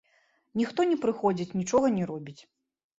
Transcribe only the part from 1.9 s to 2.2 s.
не